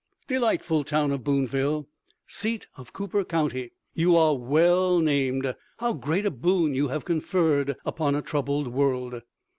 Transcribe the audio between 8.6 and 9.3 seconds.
world!